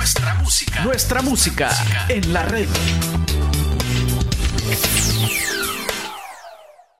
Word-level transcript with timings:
Nuestra 0.00 0.34
música. 0.36 0.82
Nuestra 0.82 1.20
música 1.20 1.70
en 2.08 2.32
la 2.32 2.42
red. 2.44 2.66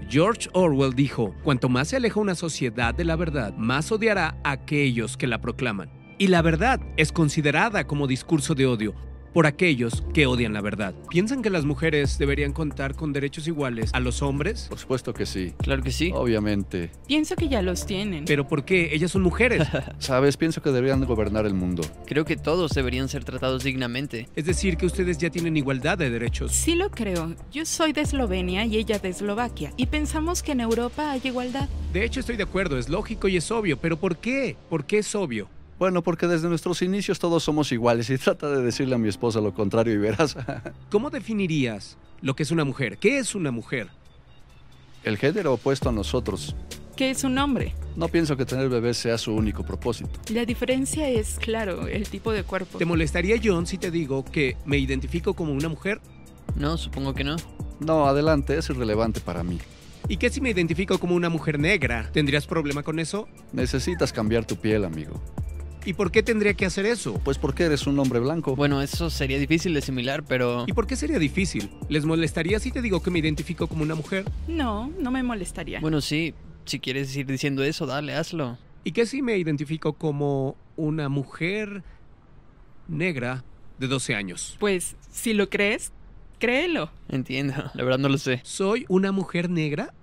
George 0.06 0.50
Orwell 0.52 0.92
dijo, 0.92 1.34
cuanto 1.42 1.70
más 1.70 1.88
se 1.88 1.96
aleja 1.96 2.20
una 2.20 2.34
sociedad 2.34 2.94
de 2.94 3.04
la 3.04 3.16
verdad, 3.16 3.54
más 3.54 3.90
odiará 3.90 4.36
a 4.44 4.50
aquellos 4.50 5.16
que 5.16 5.26
la 5.26 5.40
proclaman. 5.40 5.90
Y 6.18 6.26
la 6.26 6.42
verdad 6.42 6.78
es 6.98 7.10
considerada 7.10 7.86
como 7.86 8.06
discurso 8.06 8.54
de 8.54 8.66
odio, 8.66 8.94
por 9.32 9.46
aquellos 9.46 10.02
que 10.12 10.26
odian 10.26 10.52
la 10.52 10.60
verdad. 10.60 10.94
¿Piensan 11.08 11.42
que 11.42 11.50
las 11.50 11.64
mujeres 11.64 12.18
deberían 12.18 12.52
contar 12.52 12.94
con 12.94 13.12
derechos 13.12 13.46
iguales 13.46 13.90
a 13.92 14.00
los 14.00 14.22
hombres? 14.22 14.66
Por 14.68 14.78
supuesto 14.78 15.14
que 15.14 15.26
sí. 15.26 15.54
Claro 15.58 15.82
que 15.82 15.92
sí. 15.92 16.10
Obviamente. 16.14 16.90
Pienso 17.06 17.36
que 17.36 17.48
ya 17.48 17.62
los 17.62 17.86
tienen. 17.86 18.24
¿Pero 18.24 18.46
por 18.46 18.64
qué? 18.64 18.94
Ellas 18.94 19.10
son 19.10 19.22
mujeres. 19.22 19.66
Sabes, 19.98 20.36
pienso 20.36 20.62
que 20.62 20.70
deberían 20.70 21.04
gobernar 21.04 21.46
el 21.46 21.54
mundo. 21.54 21.82
Creo 22.06 22.24
que 22.24 22.36
todos 22.36 22.72
deberían 22.72 23.08
ser 23.08 23.24
tratados 23.24 23.64
dignamente. 23.64 24.28
Es 24.36 24.44
decir, 24.44 24.76
que 24.76 24.86
ustedes 24.86 25.18
ya 25.18 25.30
tienen 25.30 25.56
igualdad 25.56 25.98
de 25.98 26.10
derechos. 26.10 26.52
Sí 26.52 26.74
lo 26.74 26.90
creo. 26.90 27.34
Yo 27.52 27.64
soy 27.64 27.92
de 27.92 28.02
Eslovenia 28.02 28.64
y 28.64 28.76
ella 28.76 28.98
de 28.98 29.08
Eslovaquia. 29.10 29.72
Y 29.76 29.86
pensamos 29.86 30.42
que 30.42 30.52
en 30.52 30.60
Europa 30.60 31.10
hay 31.10 31.20
igualdad. 31.24 31.68
De 31.92 32.04
hecho, 32.04 32.20
estoy 32.20 32.36
de 32.36 32.44
acuerdo, 32.44 32.78
es 32.78 32.88
lógico 32.88 33.28
y 33.28 33.36
es 33.36 33.50
obvio. 33.50 33.78
¿Pero 33.78 33.98
por 33.98 34.18
qué? 34.18 34.56
¿Por 34.68 34.84
qué 34.84 34.98
es 34.98 35.14
obvio? 35.14 35.48
Bueno, 35.80 36.02
porque 36.02 36.26
desde 36.26 36.46
nuestros 36.46 36.82
inicios 36.82 37.18
todos 37.18 37.42
somos 37.42 37.72
iguales 37.72 38.10
y 38.10 38.18
trata 38.18 38.50
de 38.50 38.62
decirle 38.62 38.96
a 38.96 38.98
mi 38.98 39.08
esposa 39.08 39.40
lo 39.40 39.54
contrario 39.54 39.94
y 39.94 39.96
verás. 39.96 40.36
¿Cómo 40.90 41.08
definirías 41.08 41.96
lo 42.20 42.36
que 42.36 42.42
es 42.42 42.50
una 42.50 42.64
mujer? 42.66 42.98
¿Qué 42.98 43.16
es 43.16 43.34
una 43.34 43.50
mujer? 43.50 43.88
El 45.04 45.16
género 45.16 45.54
opuesto 45.54 45.88
a 45.88 45.92
nosotros. 45.92 46.54
¿Qué 46.96 47.08
es 47.08 47.24
un 47.24 47.38
hombre? 47.38 47.74
No 47.96 48.08
pienso 48.08 48.36
que 48.36 48.44
tener 48.44 48.68
bebés 48.68 48.98
sea 48.98 49.16
su 49.16 49.34
único 49.34 49.64
propósito. 49.64 50.10
La 50.30 50.44
diferencia 50.44 51.08
es, 51.08 51.38
claro, 51.38 51.86
el 51.86 52.06
tipo 52.10 52.30
de 52.30 52.42
cuerpo. 52.42 52.76
¿Te 52.76 52.84
molestaría, 52.84 53.40
John, 53.42 53.66
si 53.66 53.78
te 53.78 53.90
digo 53.90 54.22
que 54.22 54.58
me 54.66 54.76
identifico 54.76 55.32
como 55.32 55.54
una 55.54 55.70
mujer? 55.70 55.98
No, 56.56 56.76
supongo 56.76 57.14
que 57.14 57.24
no. 57.24 57.36
No, 57.78 58.06
adelante, 58.06 58.58
es 58.58 58.68
irrelevante 58.68 59.20
para 59.20 59.42
mí. 59.42 59.58
¿Y 60.08 60.18
qué 60.18 60.28
si 60.28 60.42
me 60.42 60.50
identifico 60.50 60.98
como 60.98 61.14
una 61.14 61.30
mujer 61.30 61.58
negra? 61.58 62.10
¿Tendrías 62.12 62.46
problema 62.46 62.82
con 62.82 62.98
eso? 62.98 63.28
Necesitas 63.54 64.12
cambiar 64.12 64.44
tu 64.44 64.56
piel, 64.56 64.84
amigo. 64.84 65.22
¿Y 65.84 65.94
por 65.94 66.12
qué 66.12 66.22
tendría 66.22 66.54
que 66.54 66.66
hacer 66.66 66.84
eso? 66.86 67.14
Pues 67.24 67.38
porque 67.38 67.64
eres 67.64 67.86
un 67.86 67.98
hombre 67.98 68.20
blanco. 68.20 68.54
Bueno, 68.54 68.82
eso 68.82 69.08
sería 69.08 69.38
difícil 69.38 69.72
de 69.72 69.78
asimilar, 69.78 70.22
pero... 70.24 70.64
¿Y 70.66 70.72
por 70.72 70.86
qué 70.86 70.96
sería 70.96 71.18
difícil? 71.18 71.70
¿Les 71.88 72.04
molestaría 72.04 72.60
si 72.60 72.70
te 72.70 72.82
digo 72.82 73.02
que 73.02 73.10
me 73.10 73.18
identifico 73.18 73.66
como 73.66 73.82
una 73.82 73.94
mujer? 73.94 74.24
No, 74.46 74.92
no 74.98 75.10
me 75.10 75.22
molestaría. 75.22 75.80
Bueno, 75.80 76.00
sí, 76.00 76.34
si 76.66 76.80
quieres 76.80 77.14
ir 77.16 77.26
diciendo 77.26 77.62
eso, 77.62 77.86
dale, 77.86 78.14
hazlo. 78.14 78.58
¿Y 78.84 78.92
qué 78.92 79.06
si 79.06 79.22
me 79.22 79.36
identifico 79.38 79.94
como 79.94 80.56
una 80.76 81.08
mujer 81.08 81.82
negra 82.88 83.44
de 83.78 83.88
12 83.88 84.14
años? 84.14 84.56
Pues, 84.60 84.96
si 85.10 85.32
lo 85.32 85.48
crees, 85.48 85.92
créelo. 86.38 86.90
Entiendo, 87.08 87.54
la 87.74 87.84
verdad 87.84 87.98
no 87.98 88.08
lo 88.08 88.18
sé. 88.18 88.40
¿Soy 88.44 88.84
una 88.88 89.12
mujer 89.12 89.48
negra? 89.48 89.94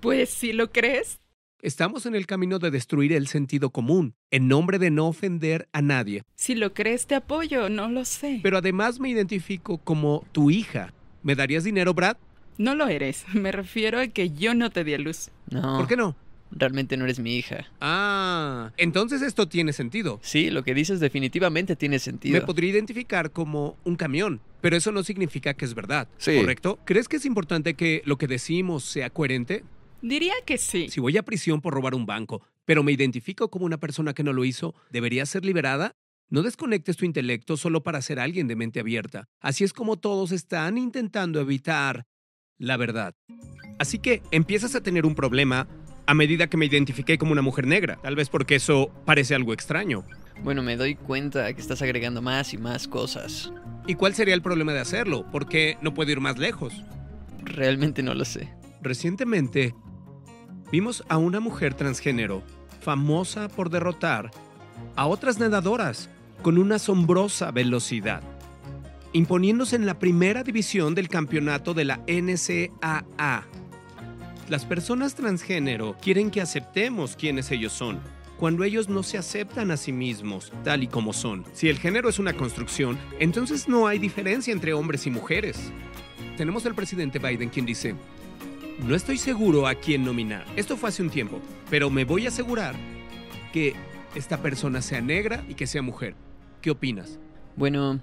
Pues, 0.00 0.28
si 0.28 0.52
lo 0.52 0.70
crees, 0.70 1.18
Estamos 1.64 2.04
en 2.04 2.14
el 2.14 2.26
camino 2.26 2.58
de 2.58 2.70
destruir 2.70 3.14
el 3.14 3.26
sentido 3.26 3.70
común, 3.70 4.12
en 4.30 4.48
nombre 4.48 4.78
de 4.78 4.90
no 4.90 5.06
ofender 5.08 5.66
a 5.72 5.80
nadie. 5.80 6.22
si 6.34 6.54
lo 6.54 6.74
crees 6.74 7.06
te 7.06 7.14
apoyo, 7.14 7.70
no 7.70 7.88
lo 7.88 8.04
sé. 8.04 8.40
Pero 8.42 8.58
además 8.58 9.00
me 9.00 9.08
identifico 9.08 9.78
como 9.78 10.26
tu 10.32 10.50
hija. 10.50 10.92
¿Me 11.22 11.34
darías 11.34 11.64
dinero, 11.64 11.94
Brad? 11.94 12.18
No 12.58 12.74
lo 12.74 12.86
eres. 12.86 13.24
Me 13.32 13.50
refiero 13.50 13.98
a 13.98 14.08
que 14.08 14.28
yo 14.28 14.52
no 14.52 14.68
te 14.68 14.84
di 14.84 14.92
a 14.92 14.98
luz. 14.98 15.30
No, 15.48 15.78
¿Por 15.78 15.88
qué 15.88 15.96
no? 15.96 16.14
realmente 16.50 16.96
no 16.96 17.04
eres 17.04 17.18
mi 17.18 17.36
hija. 17.36 17.66
Ah, 17.80 18.70
entonces 18.76 19.22
esto 19.22 19.48
tiene 19.48 19.72
sentido. 19.72 20.20
Sí, 20.22 20.50
lo 20.50 20.62
que 20.62 20.74
dices 20.74 21.00
definitivamente 21.00 21.76
tiene 21.76 21.98
sentido. 21.98 22.34
Me 22.34 22.46
podría 22.46 22.70
identificar 22.70 23.30
como 23.30 23.76
un 23.84 23.96
camión, 23.96 24.40
pero 24.60 24.76
eso 24.76 24.92
no 24.92 25.02
significa 25.02 25.54
que 25.54 25.64
es 25.64 25.74
verdad. 25.74 26.08
Sí. 26.18 26.36
¿Correcto? 26.36 26.78
¿Crees 26.84 27.08
que 27.08 27.16
es 27.16 27.24
importante 27.24 27.74
que 27.74 28.02
lo 28.04 28.18
que 28.18 28.26
decimos 28.26 28.84
sea 28.84 29.10
coherente? 29.10 29.64
Diría 30.04 30.34
que 30.44 30.58
sí. 30.58 30.90
Si 30.90 31.00
voy 31.00 31.16
a 31.16 31.22
prisión 31.22 31.62
por 31.62 31.72
robar 31.72 31.94
un 31.94 32.04
banco, 32.04 32.42
pero 32.66 32.82
me 32.82 32.92
identifico 32.92 33.48
como 33.48 33.64
una 33.64 33.78
persona 33.78 34.12
que 34.12 34.22
no 34.22 34.34
lo 34.34 34.44
hizo, 34.44 34.74
¿debería 34.90 35.24
ser 35.24 35.46
liberada? 35.46 35.96
No 36.28 36.42
desconectes 36.42 36.98
tu 36.98 37.06
intelecto 37.06 37.56
solo 37.56 37.82
para 37.82 38.02
ser 38.02 38.20
alguien 38.20 38.46
de 38.46 38.54
mente 38.54 38.80
abierta. 38.80 39.30
Así 39.40 39.64
es 39.64 39.72
como 39.72 39.96
todos 39.96 40.30
están 40.30 40.76
intentando 40.76 41.40
evitar 41.40 42.04
la 42.58 42.76
verdad. 42.76 43.14
Así 43.78 43.98
que 43.98 44.20
empiezas 44.30 44.74
a 44.74 44.82
tener 44.82 45.06
un 45.06 45.14
problema 45.14 45.68
a 46.04 46.12
medida 46.12 46.48
que 46.48 46.58
me 46.58 46.66
identifiqué 46.66 47.16
como 47.16 47.32
una 47.32 47.40
mujer 47.40 47.66
negra, 47.66 47.98
tal 48.02 48.14
vez 48.14 48.28
porque 48.28 48.56
eso 48.56 48.92
parece 49.06 49.34
algo 49.34 49.54
extraño. 49.54 50.04
Bueno, 50.42 50.62
me 50.62 50.76
doy 50.76 50.96
cuenta 50.96 51.50
que 51.54 51.62
estás 51.62 51.80
agregando 51.80 52.20
más 52.20 52.52
y 52.52 52.58
más 52.58 52.88
cosas. 52.88 53.50
¿Y 53.86 53.94
cuál 53.94 54.14
sería 54.14 54.34
el 54.34 54.42
problema 54.42 54.74
de 54.74 54.80
hacerlo? 54.80 55.24
¿Por 55.32 55.48
qué 55.48 55.78
no 55.80 55.94
puedo 55.94 56.12
ir 56.12 56.20
más 56.20 56.38
lejos? 56.38 56.74
Realmente 57.42 58.02
no 58.02 58.12
lo 58.12 58.26
sé. 58.26 58.52
Recientemente 58.82 59.74
vimos 60.70 61.04
a 61.08 61.18
una 61.18 61.40
mujer 61.40 61.74
transgénero 61.74 62.42
famosa 62.80 63.48
por 63.48 63.70
derrotar 63.70 64.30
a 64.96 65.06
otras 65.06 65.38
nadadoras 65.38 66.10
con 66.42 66.58
una 66.58 66.76
asombrosa 66.76 67.50
velocidad, 67.50 68.22
imponiéndose 69.12 69.76
en 69.76 69.86
la 69.86 69.98
primera 69.98 70.42
división 70.42 70.94
del 70.94 71.08
campeonato 71.08 71.74
de 71.74 71.84
la 71.84 72.00
NCAA. 72.06 73.46
Las 74.48 74.66
personas 74.66 75.14
transgénero 75.14 75.96
quieren 76.02 76.30
que 76.30 76.42
aceptemos 76.42 77.16
quiénes 77.16 77.50
ellos 77.50 77.72
son, 77.72 77.98
cuando 78.38 78.64
ellos 78.64 78.88
no 78.90 79.02
se 79.02 79.16
aceptan 79.16 79.70
a 79.70 79.76
sí 79.76 79.92
mismos 79.92 80.52
tal 80.64 80.82
y 80.82 80.86
como 80.86 81.12
son. 81.12 81.44
Si 81.54 81.68
el 81.68 81.78
género 81.78 82.10
es 82.10 82.18
una 82.18 82.34
construcción, 82.34 82.98
entonces 83.18 83.68
no 83.68 83.86
hay 83.86 83.98
diferencia 83.98 84.52
entre 84.52 84.74
hombres 84.74 85.06
y 85.06 85.10
mujeres. 85.10 85.72
Tenemos 86.36 86.66
al 86.66 86.74
presidente 86.74 87.18
Biden 87.18 87.48
quien 87.48 87.64
dice, 87.64 87.94
no 88.78 88.94
estoy 88.94 89.18
seguro 89.18 89.66
a 89.66 89.74
quién 89.74 90.04
nominar. 90.04 90.44
Esto 90.56 90.76
fue 90.76 90.88
hace 90.88 91.02
un 91.02 91.10
tiempo, 91.10 91.40
pero 91.70 91.90
me 91.90 92.04
voy 92.04 92.26
a 92.26 92.28
asegurar 92.28 92.74
que 93.52 93.74
esta 94.14 94.38
persona 94.38 94.82
sea 94.82 95.00
negra 95.00 95.44
y 95.48 95.54
que 95.54 95.66
sea 95.66 95.82
mujer. 95.82 96.14
¿Qué 96.60 96.70
opinas? 96.70 97.18
Bueno, 97.56 98.00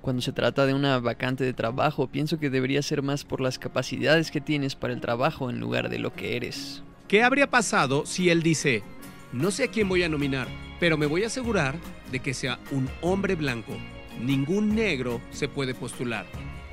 cuando 0.00 0.22
se 0.22 0.32
trata 0.32 0.66
de 0.66 0.74
una 0.74 0.98
vacante 0.98 1.44
de 1.44 1.52
trabajo, 1.52 2.08
pienso 2.08 2.38
que 2.38 2.50
debería 2.50 2.82
ser 2.82 3.02
más 3.02 3.24
por 3.24 3.40
las 3.40 3.58
capacidades 3.58 4.30
que 4.30 4.40
tienes 4.40 4.76
para 4.76 4.92
el 4.92 5.00
trabajo 5.00 5.50
en 5.50 5.60
lugar 5.60 5.88
de 5.88 5.98
lo 5.98 6.12
que 6.12 6.36
eres. 6.36 6.82
¿Qué 7.08 7.22
habría 7.22 7.50
pasado 7.50 8.06
si 8.06 8.30
él 8.30 8.42
dice, 8.42 8.82
no 9.32 9.50
sé 9.50 9.64
a 9.64 9.68
quién 9.68 9.88
voy 9.88 10.02
a 10.02 10.08
nominar, 10.08 10.48
pero 10.78 10.96
me 10.96 11.06
voy 11.06 11.24
a 11.24 11.28
asegurar 11.28 11.76
de 12.12 12.20
que 12.20 12.34
sea 12.34 12.58
un 12.70 12.88
hombre 13.00 13.34
blanco? 13.34 13.72
Ningún 14.20 14.74
negro 14.74 15.20
se 15.30 15.48
puede 15.48 15.74
postular. 15.74 16.26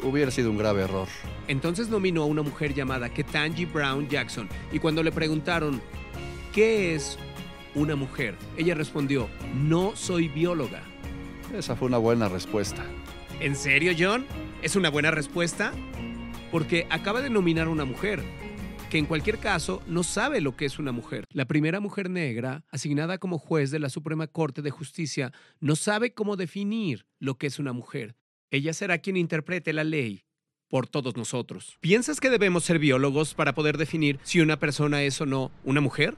Hubiera 0.04 0.32
sido 0.32 0.50
un 0.50 0.58
grave 0.58 0.84
error. 0.84 1.08
Entonces 1.48 1.90
nominó 1.90 2.24
a 2.24 2.26
una 2.26 2.42
mujer 2.42 2.74
llamada 2.74 3.10
Ketanji 3.10 3.66
Brown 3.66 4.08
Jackson 4.10 4.50
y 4.72 4.80
cuando 4.80 5.04
le 5.04 5.12
preguntaron, 5.12 5.82
¿qué 6.54 6.96
es 6.96 7.20
una 7.76 7.96
mujer? 7.96 8.36
Ella 8.58 8.74
respondió, 8.74 9.30
no 9.54 9.96
soy 9.96 10.28
bióloga. 10.28 10.82
Esa 11.56 11.76
fue 11.76 11.88
una 11.88 11.98
buena 11.98 12.30
respuesta. 12.30 12.84
¿En 13.40 13.56
serio, 13.56 13.94
John? 13.98 14.26
¿Es 14.62 14.76
una 14.76 14.90
buena 14.90 15.12
respuesta? 15.12 15.72
Porque 16.52 16.88
acaba 16.90 17.22
de 17.22 17.30
nominar 17.30 17.68
a 17.68 17.72
una 17.72 17.86
mujer, 17.86 18.24
que 18.90 18.98
en 18.98 19.06
cualquier 19.06 19.38
caso 19.38 19.82
no 19.88 20.04
sabe 20.04 20.42
lo 20.42 20.56
que 20.56 20.66
es 20.66 20.80
una 20.80 20.92
mujer. 20.92 21.26
La 21.32 21.46
primera 21.46 21.80
mujer 21.80 22.10
negra, 22.10 22.66
asignada 22.70 23.18
como 23.18 23.40
juez 23.40 23.72
de 23.72 23.80
la 23.80 23.90
Suprema 23.90 24.28
Corte 24.28 24.62
de 24.62 24.70
Justicia, 24.70 25.32
no 25.60 25.76
sabe 25.76 26.14
cómo 26.14 26.36
definir 26.36 27.06
lo 27.20 27.38
que 27.38 27.48
es 27.48 27.58
una 27.58 27.74
mujer. 27.74 28.16
Ella 28.52 28.74
será 28.74 29.00
quien 29.00 29.18
interprete 29.18 29.74
la 29.74 29.84
ley 29.84 30.24
por 30.70 30.88
todos 30.88 31.18
nosotros. 31.18 31.78
¿Piensas 31.82 32.20
que 32.20 32.30
debemos 32.30 32.64
ser 32.64 32.80
biólogos 32.80 33.34
para 33.34 33.56
poder 33.56 33.78
definir 33.78 34.20
si 34.24 34.42
una 34.42 34.60
persona 34.60 35.04
es 35.04 35.20
o 35.22 35.26
no 35.26 35.52
una 35.64 35.82
mujer? 35.82 36.16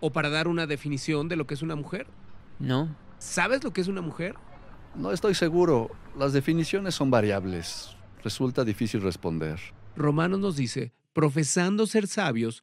¿O 0.00 0.10
para 0.10 0.30
dar 0.30 0.48
una 0.48 0.66
definición 0.66 1.28
de 1.28 1.36
lo 1.36 1.46
que 1.46 1.54
es 1.54 1.62
una 1.62 1.76
mujer? 1.76 2.06
No, 2.58 2.96
¿Sabes 3.18 3.64
lo 3.64 3.72
que 3.72 3.80
es 3.80 3.88
una 3.88 4.00
mujer? 4.00 4.36
No 4.94 5.10
estoy 5.10 5.34
seguro. 5.34 5.90
Las 6.16 6.32
definiciones 6.32 6.94
son 6.94 7.10
variables. 7.10 7.96
Resulta 8.22 8.64
difícil 8.64 9.00
responder. 9.00 9.58
Romanos 9.96 10.38
nos 10.38 10.56
dice, 10.56 10.92
profesando 11.12 11.86
ser 11.86 12.06
sabios, 12.06 12.62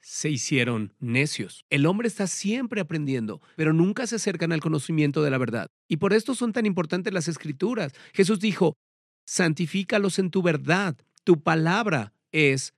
se 0.00 0.30
hicieron 0.30 0.94
necios. 1.00 1.64
El 1.70 1.86
hombre 1.86 2.08
está 2.08 2.26
siempre 2.26 2.80
aprendiendo, 2.80 3.40
pero 3.56 3.72
nunca 3.72 4.06
se 4.06 4.16
acercan 4.16 4.52
al 4.52 4.60
conocimiento 4.60 5.22
de 5.22 5.30
la 5.30 5.38
verdad. 5.38 5.66
Y 5.88 5.96
por 5.96 6.12
esto 6.12 6.34
son 6.34 6.52
tan 6.52 6.66
importantes 6.66 7.12
las 7.12 7.28
escrituras. 7.28 7.92
Jesús 8.12 8.40
dijo, 8.40 8.76
santifícalos 9.24 10.18
en 10.18 10.30
tu 10.30 10.42
verdad. 10.42 10.96
Tu 11.24 11.42
palabra 11.42 12.12
es 12.32 12.74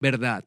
verdad. 0.00 0.44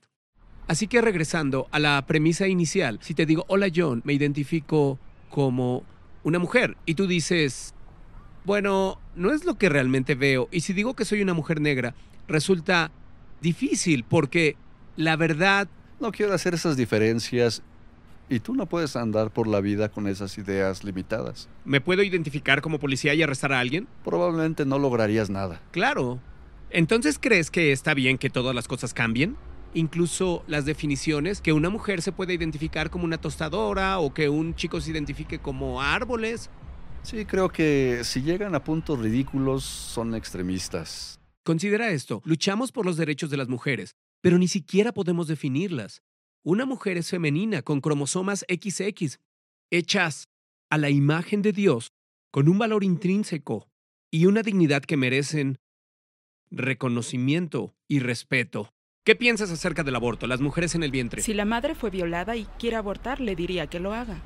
Así 0.68 0.88
que 0.88 1.02
regresando 1.02 1.68
a 1.72 1.80
la 1.80 2.04
premisa 2.08 2.48
inicial, 2.48 3.00
si 3.02 3.14
te 3.14 3.26
digo, 3.26 3.46
hola 3.48 3.68
John, 3.74 4.02
me 4.04 4.14
identifico 4.14 4.98
como 5.30 5.84
una 6.24 6.40
mujer 6.40 6.76
y 6.86 6.96
tú 6.96 7.06
dices, 7.06 7.76
bueno, 8.46 9.00
no 9.16 9.32
es 9.32 9.46
lo 9.46 9.56
que 9.56 9.70
realmente 9.70 10.16
veo. 10.16 10.48
Y 10.52 10.62
si 10.62 10.74
digo 10.74 10.96
que 10.96 11.06
soy 11.06 11.22
una 11.22 11.34
mujer 11.34 11.62
negra, 11.62 11.94
resulta 12.28 12.92
difícil 13.42 14.04
porque 14.04 14.56
la 14.96 15.16
verdad 15.16 15.68
No 16.00 16.12
quiero 16.12 16.34
hacer 16.34 16.54
esas 16.54 16.78
diferencias 16.78 17.62
Y 18.28 18.40
tú 18.40 18.56
no 18.56 18.66
puedes 18.66 18.96
andar 18.96 19.32
por 19.32 19.48
la 19.48 19.62
vida 19.62 19.90
con 19.90 20.08
esas 20.08 20.38
ideas 20.40 20.84
limitadas. 20.84 21.48
¿Me 21.64 21.80
puedo 21.80 22.02
identificar 22.02 22.62
como 22.62 22.80
policía 22.80 23.14
y 23.14 23.22
arrestar 23.22 23.54
a 23.54 23.60
alguien? 23.60 23.88
Probablemente 24.04 24.66
no 24.66 24.80
lograrías 24.80 25.30
nada. 25.30 25.62
Claro. 25.72 26.20
Entonces, 26.72 27.20
¿crees 27.20 27.52
que 27.52 27.72
está 27.72 27.94
bien 27.94 28.18
que 28.18 28.32
todas 28.32 28.56
las 28.56 28.68
cosas 28.68 28.94
cambien? 28.96 29.38
Incluso 29.76 30.44
las 30.48 30.66
definiciones, 30.66 31.40
que 31.40 31.54
una 31.54 31.70
mujer 31.70 32.02
se 32.02 32.12
puede 32.12 32.34
identificar 32.34 32.90
como 32.90 33.06
una 33.06 33.20
tostadora 33.20 34.00
o 34.00 34.14
que 34.14 34.28
un 34.30 34.56
chico 34.56 34.82
se 34.82 34.90
identifique 34.92 35.38
como 35.38 35.82
árboles. 35.82 36.50
Sí, 37.04 37.26
creo 37.26 37.50
que 37.50 38.00
si 38.04 38.24
llegan 38.24 38.56
a 38.56 38.64
puntos 38.64 38.98
ridículos 38.98 39.64
son 39.64 40.16
extremistas. 40.16 41.20
Considera 41.44 41.92
esto, 41.92 42.24
luchamos 42.26 42.72
por 42.72 42.88
los 42.88 42.98
derechos 42.98 43.30
de 43.30 43.38
las 43.38 43.50
mujeres, 43.50 43.96
pero 44.26 44.40
ni 44.40 44.48
siquiera 44.48 44.92
podemos 44.92 45.28
definirlas. 45.28 46.02
Una 46.44 46.66
mujer 46.66 46.98
es 46.98 47.12
femenina 47.12 47.62
con 47.62 47.80
cromosomas 47.80 48.44
XX, 48.50 49.20
hechas 49.70 50.30
a 50.72 50.80
la 50.80 50.90
imagen 50.90 51.44
de 51.44 51.52
Dios, 51.52 51.94
con 52.32 52.50
un 52.50 52.58
valor 52.58 52.84
intrínseco 52.84 53.70
y 54.10 54.26
una 54.26 54.42
dignidad 54.42 54.82
que 54.82 54.98
merecen 54.98 55.60
reconocimiento 56.50 57.76
y 57.88 58.00
respeto. 58.00 58.74
¿Qué 59.04 59.16
piensas 59.16 59.52
acerca 59.52 59.84
del 59.84 59.96
aborto, 59.96 60.26
las 60.26 60.42
mujeres 60.42 60.74
en 60.74 60.82
el 60.82 60.90
vientre? 60.90 61.22
Si 61.22 61.36
la 61.36 61.46
madre 61.46 61.76
fue 61.76 61.92
violada 61.92 62.36
y 62.36 62.46
quiere 62.58 62.78
abortar, 62.78 63.22
le 63.22 63.36
diría 63.36 63.68
que 63.68 63.80
lo 63.80 63.94
haga. 63.94 64.24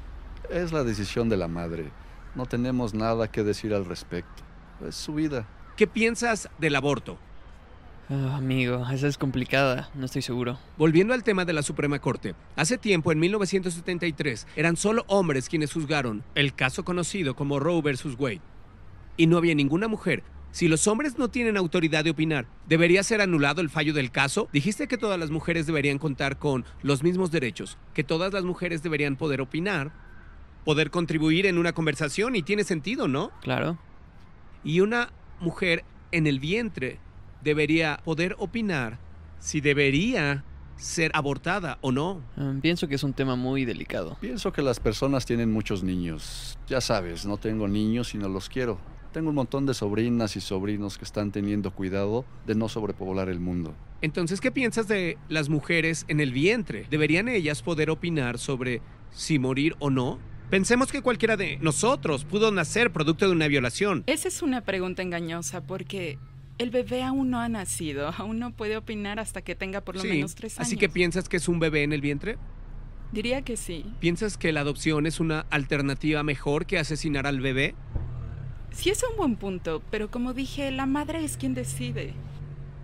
Es 0.50 0.72
la 0.72 0.86
decisión 0.86 1.28
de 1.28 1.36
la 1.36 1.50
madre. 1.50 1.92
No 2.36 2.46
tenemos 2.46 2.94
nada 2.94 3.30
que 3.30 3.44
decir 3.44 3.74
al 3.74 3.84
respecto. 3.84 4.44
Es 4.88 4.96
su 4.96 5.16
vida. 5.16 5.46
¿Qué 5.76 5.88
piensas 5.88 6.50
del 6.58 6.78
aborto? 6.78 7.20
Ah, 8.12 8.38
amigo, 8.38 8.88
esa 8.92 9.08
es 9.08 9.20
complicada, 9.20 9.92
no 9.94 10.06
estoy 10.06 10.24
seguro. 10.24 10.58
Volviendo 10.80 11.14
al 11.14 11.24
tema 11.24 11.46
de 11.46 11.54
la 11.54 11.62
Suprema 11.62 12.00
Corte, 12.00 12.34
hace 12.56 12.80
tiempo, 12.80 13.12
en 13.12 13.20
1973, 13.20 14.48
eran 14.56 14.78
solo 14.78 15.06
hombres 15.08 15.48
quienes 15.48 15.72
juzgaron 15.72 16.24
el 16.34 16.56
caso 16.56 16.84
conocido 16.84 17.36
como 17.36 17.60
Roe 17.60 17.84
vs. 17.84 18.16
Wade. 18.18 18.42
Y 19.16 19.28
no 19.28 19.38
había 19.38 19.54
ninguna 19.54 19.88
mujer. 19.88 20.24
Si 20.52 20.68
los 20.68 20.88
hombres 20.88 21.20
no 21.20 21.28
tienen 21.30 21.56
autoridad 21.56 22.04
de 22.04 22.10
opinar, 22.10 22.48
¿debería 22.68 23.04
ser 23.04 23.22
anulado 23.22 23.62
el 23.62 23.70
fallo 23.70 23.94
del 23.94 24.10
caso? 24.10 24.50
Dijiste 24.52 24.88
que 24.88 24.98
todas 24.98 25.20
las 25.20 25.30
mujeres 25.30 25.68
deberían 25.68 26.00
contar 26.00 26.40
con 26.40 26.66
los 26.82 27.04
mismos 27.04 27.30
derechos, 27.30 27.78
que 27.94 28.04
todas 28.04 28.34
las 28.34 28.44
mujeres 28.44 28.82
deberían 28.82 29.18
poder 29.18 29.40
opinar, 29.40 29.92
poder 30.66 30.90
contribuir 30.90 31.46
en 31.46 31.60
una 31.60 31.74
conversación 31.74 32.36
y 32.36 32.42
tiene 32.42 32.64
sentido, 32.64 33.08
¿no? 33.08 33.30
Claro. 33.42 33.78
Y 34.64 34.80
una 34.80 35.12
mujer 35.40 35.84
en 36.12 36.26
el 36.26 36.40
vientre 36.40 36.98
debería 37.44 38.00
poder 38.04 38.36
opinar 38.40 39.00
si 39.40 39.62
debería 39.62 40.44
ser 40.80 41.12
abortada 41.14 41.78
o 41.82 41.92
no. 41.92 42.22
Ah, 42.38 42.54
pienso 42.62 42.88
que 42.88 42.96
es 42.96 43.04
un 43.04 43.14
tema 43.14 43.36
muy 43.36 43.66
delicado. 43.66 44.18
Pienso 44.22 44.52
que 44.52 44.62
las 44.62 44.80
personas 44.80 45.26
tienen 45.26 45.52
muchos 45.52 45.84
niños. 45.84 46.58
Ya 46.68 46.82
sabes, 46.82 47.26
no 47.26 47.38
tengo 47.38 47.68
niños 47.68 48.16
y 48.16 48.18
no 48.18 48.30
los 48.30 48.50
quiero. 48.50 48.80
Tengo 49.12 49.30
un 49.30 49.36
montón 49.36 49.66
de 49.66 49.74
sobrinas 49.74 50.36
y 50.36 50.42
sobrinos 50.42 50.98
que 50.98 51.04
están 51.04 51.32
teniendo 51.32 51.72
cuidado 51.72 52.26
de 52.46 52.56
no 52.56 52.70
sobrepoblar 52.70 53.28
el 53.28 53.40
mundo. 53.40 53.76
Entonces, 54.02 54.40
¿qué 54.40 54.52
piensas 54.52 54.88
de 54.88 55.18
las 55.28 55.50
mujeres 55.50 56.06
en 56.08 56.20
el 56.20 56.32
vientre? 56.32 56.86
¿Deberían 56.90 57.28
ellas 57.28 57.64
poder 57.64 57.90
opinar 57.90 58.38
sobre 58.38 58.82
si 59.12 59.40
morir 59.40 59.76
o 59.80 59.90
no? 59.90 60.20
Pensemos 60.50 60.92
que 60.92 61.02
cualquiera 61.02 61.38
de 61.38 61.58
nosotros 61.58 62.24
pudo 62.24 62.52
nacer 62.52 62.92
producto 62.92 63.26
de 63.26 63.34
una 63.34 63.48
violación. 63.48 64.04
Esa 64.08 64.28
es 64.28 64.42
una 64.42 64.62
pregunta 64.62 65.02
engañosa 65.02 65.62
porque 65.62 66.18
el 66.60 66.70
bebé 66.70 67.04
aún 67.04 67.32
no 67.32 67.40
ha 67.40 67.50
nacido, 67.50 68.10
aún 68.18 68.38
no 68.38 68.52
puede 68.52 68.78
opinar 68.78 69.20
hasta 69.20 69.42
que 69.42 69.56
tenga 69.56 69.82
por 69.82 69.96
lo 69.96 70.02
Sí, 70.02 70.10
menos 70.10 70.36
tres 70.36 70.60
años. 70.60 70.68
Así 70.68 70.78
que 70.78 70.90
piensas 70.90 71.28
que 71.28 71.38
es 71.38 71.48
un 71.48 71.60
bebé 71.60 71.84
en 71.84 71.94
el 71.94 72.02
vientre? 72.02 72.38
Diría 73.12 73.42
que 73.42 73.58
sí. 73.58 73.86
¿Piensas 74.00 74.38
que 74.38 74.52
la 74.52 74.60
adopción 74.60 75.08
es 75.08 75.20
una 75.20 75.48
alternativa 75.50 76.22
mejor 76.22 76.68
que 76.68 76.78
asesinar 76.78 77.26
al 77.26 77.40
bebé? 77.40 77.74
Sí 78.72 78.92
es 78.92 79.04
un 79.10 79.18
buen 79.18 79.36
punto, 79.36 79.82
pero 79.90 80.12
como 80.12 80.34
dije, 80.34 80.70
la 80.70 80.86
madre 80.86 81.24
es 81.24 81.36
quien 81.36 81.56
decide. 81.56 82.14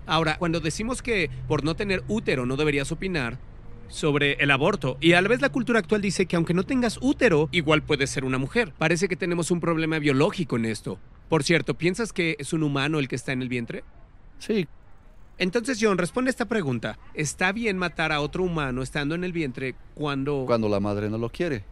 Ahora, 0.07 0.37
cuando 0.37 0.59
decimos 0.59 1.03
que 1.03 1.29
por 1.47 1.63
no 1.63 1.75
tener 1.75 2.03
útero 2.07 2.47
no 2.47 2.57
deberías 2.57 2.91
opinar 2.91 3.37
sobre 3.87 4.33
el 4.33 4.49
aborto, 4.49 4.97
y 4.99 5.13
a 5.13 5.21
la 5.21 5.27
vez 5.27 5.41
la 5.41 5.49
cultura 5.49 5.77
actual 5.77 6.01
dice 6.01 6.25
que 6.25 6.35
aunque 6.35 6.55
no 6.55 6.63
tengas 6.63 6.97
útero, 7.01 7.49
igual 7.51 7.83
puedes 7.83 8.09
ser 8.09 8.25
una 8.25 8.39
mujer. 8.39 8.73
Parece 8.79 9.07
que 9.07 9.15
tenemos 9.15 9.51
un 9.51 9.59
problema 9.59 9.99
biológico 9.99 10.55
en 10.55 10.65
esto. 10.65 10.97
Por 11.29 11.43
cierto, 11.43 11.73
¿piensas 11.75 12.13
que 12.13 12.35
es 12.39 12.53
un 12.53 12.63
humano 12.63 12.99
el 12.99 13.07
que 13.07 13.15
está 13.15 13.31
en 13.31 13.41
el 13.41 13.49
vientre? 13.49 13.83
Sí, 14.37 14.67
Entonces, 15.37 15.77
John, 15.81 15.97
responde 15.97 16.29
esta 16.29 16.45
pregunta. 16.45 16.97
¿Está 17.13 17.51
bien 17.51 17.77
matar 17.77 18.11
a 18.11 18.21
otro 18.21 18.43
humano 18.43 18.81
estando 18.81 19.15
en 19.15 19.23
el 19.23 19.33
vientre 19.33 19.75
cuando... 19.93 20.45
cuando 20.45 20.69
la 20.69 20.79
madre 20.79 21.09
no 21.09 21.17
lo 21.17 21.29
quiere. 21.29 21.65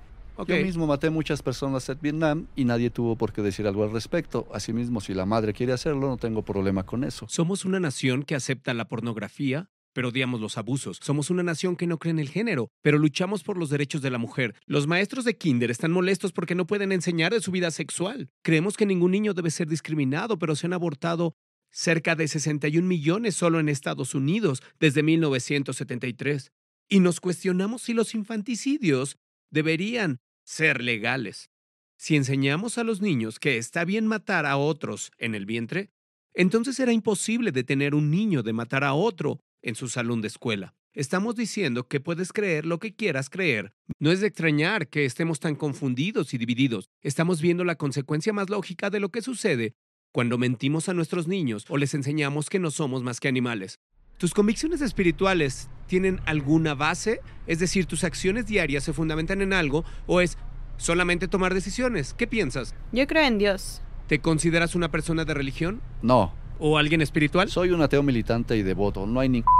Yo 0.47 0.55
mismo 0.57 0.87
maté 0.87 1.09
muchas 1.09 1.43
personas 1.43 1.87
en 1.89 1.99
Vietnam 2.01 2.47
y 2.55 2.65
nadie 2.65 2.89
tuvo 2.89 3.15
por 3.15 3.31
qué 3.31 3.41
decir 3.41 3.67
algo 3.67 3.83
al 3.83 3.91
respecto. 3.91 4.47
Asimismo, 4.51 4.99
si 4.99 5.13
la 5.13 5.25
madre 5.25 5.53
quiere 5.53 5.73
hacerlo, 5.73 6.07
no 6.07 6.17
tengo 6.17 6.41
problema 6.41 6.83
con 6.83 7.03
eso. 7.03 7.27
Somos 7.29 7.65
una 7.65 7.79
nación 7.79 8.23
que 8.23 8.35
acepta 8.35 8.73
la 8.73 8.85
pornografía, 8.85 9.69
pero 9.93 10.09
odiamos 10.09 10.41
los 10.41 10.57
abusos. 10.57 10.99
Somos 11.01 11.29
una 11.29 11.43
nación 11.43 11.75
que 11.75 11.87
no 11.87 11.99
cree 11.99 12.11
en 12.11 12.19
el 12.19 12.29
género, 12.29 12.69
pero 12.81 12.97
luchamos 12.97 13.43
por 13.43 13.57
los 13.57 13.69
derechos 13.69 14.01
de 14.01 14.09
la 14.09 14.17
mujer. 14.17 14.55
Los 14.65 14.87
maestros 14.87 15.25
de 15.25 15.37
kinder 15.37 15.71
están 15.71 15.91
molestos 15.91 16.31
porque 16.31 16.55
no 16.55 16.67
pueden 16.67 16.91
enseñar 16.91 17.31
de 17.33 17.41
su 17.41 17.51
vida 17.51 17.71
sexual. 17.71 18.29
Creemos 18.43 18.75
que 18.75 18.85
ningún 18.85 19.11
niño 19.11 19.33
debe 19.33 19.51
ser 19.51 19.67
discriminado, 19.67 20.37
pero 20.37 20.55
se 20.55 20.65
han 20.65 20.73
abortado 20.73 21.35
cerca 21.71 22.15
de 22.15 22.27
61 22.27 22.87
millones 22.87 23.35
solo 23.35 23.59
en 23.59 23.69
Estados 23.69 24.15
Unidos 24.15 24.61
desde 24.79 25.03
1973. 25.03 26.51
Y 26.89 26.99
nos 26.99 27.19
cuestionamos 27.19 27.83
si 27.83 27.93
los 27.93 28.13
infanticidios 28.13 29.17
deberían 29.49 30.19
ser 30.43 30.83
legales. 30.83 31.49
Si 31.97 32.15
enseñamos 32.15 32.77
a 32.77 32.83
los 32.83 33.01
niños 33.01 33.39
que 33.39 33.57
está 33.57 33.85
bien 33.85 34.07
matar 34.07 34.45
a 34.45 34.57
otros 34.57 35.11
en 35.17 35.35
el 35.35 35.45
vientre, 35.45 35.89
entonces 36.33 36.75
será 36.75 36.91
imposible 36.91 37.51
detener 37.51 37.95
un 37.95 38.09
niño 38.09 38.43
de 38.43 38.53
matar 38.53 38.83
a 38.83 38.93
otro 38.93 39.39
en 39.63 39.75
su 39.75 39.87
salón 39.87 40.21
de 40.21 40.27
escuela. 40.27 40.75
Estamos 40.93 41.35
diciendo 41.35 41.87
que 41.87 41.99
puedes 41.99 42.31
creer 42.31 42.65
lo 42.65 42.77
que 42.77 42.93
quieras 42.93 43.31
creer. 43.31 43.73
No 43.97 44.11
es 44.11 44.21
de 44.21 44.27
extrañar 44.27 44.87
que 44.87 45.05
estemos 45.05 45.39
tan 45.39 45.55
confundidos 45.55 46.35
y 46.35 46.37
divididos. 46.37 46.87
Estamos 47.01 47.41
viendo 47.41 47.63
la 47.63 47.75
consecuencia 47.75 48.31
más 48.31 48.51
lógica 48.51 48.91
de 48.91 48.99
lo 48.99 49.09
que 49.09 49.23
sucede 49.23 49.73
cuando 50.11 50.37
mentimos 50.37 50.89
a 50.89 50.93
nuestros 50.93 51.27
niños 51.27 51.65
o 51.69 51.77
les 51.77 51.95
enseñamos 51.95 52.49
que 52.51 52.59
no 52.59 52.69
somos 52.69 53.01
más 53.01 53.19
que 53.19 53.27
animales. 53.27 53.79
¿Tus 54.19 54.35
convicciones 54.35 54.81
espirituales 54.81 55.67
tienen 55.87 56.21
alguna 56.25 56.75
base? 56.75 57.21
Es 57.47 57.57
decir, 57.57 57.87
¿tus 57.87 58.03
acciones 58.03 58.45
diarias 58.45 58.83
se 58.83 58.93
fundamentan 58.93 59.41
en 59.41 59.53
algo 59.53 59.83
o 60.05 60.21
es 60.21 60.37
solamente 60.77 61.27
tomar 61.27 61.55
decisiones? 61.55 62.13
¿Qué 62.13 62.27
piensas? 62.27 62.75
Yo 62.91 63.07
creo 63.07 63.25
en 63.25 63.39
Dios. 63.39 63.81
¿Te 64.07 64.19
consideras 64.19 64.75
una 64.75 64.91
persona 64.91 65.25
de 65.25 65.33
religión 65.33 65.81
No, 66.01 66.35
o 66.65 66.77
alguien 66.77 67.01
espiritual? 67.01 67.49
soy 67.49 67.71
un 67.71 67.81
ateo 67.81 68.01
militante 68.03 68.55
y 68.55 68.63
devoto. 68.63 69.05
No 69.05 69.19
hay 69.19 69.27
ningún 69.27 69.51